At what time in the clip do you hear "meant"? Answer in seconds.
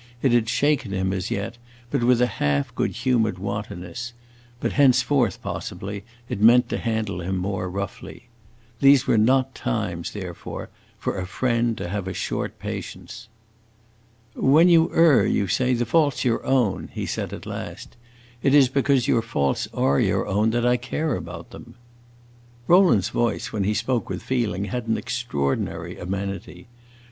6.41-6.69